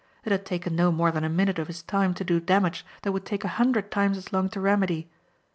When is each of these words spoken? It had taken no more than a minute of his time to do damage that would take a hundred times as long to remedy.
It 0.25 0.31
had 0.31 0.47
taken 0.47 0.75
no 0.75 0.91
more 0.91 1.11
than 1.11 1.23
a 1.23 1.29
minute 1.29 1.59
of 1.59 1.67
his 1.67 1.83
time 1.83 2.15
to 2.15 2.23
do 2.23 2.39
damage 2.39 2.83
that 3.03 3.11
would 3.11 3.23
take 3.23 3.43
a 3.43 3.47
hundred 3.59 3.91
times 3.91 4.17
as 4.17 4.33
long 4.33 4.49
to 4.49 4.59
remedy. 4.59 5.07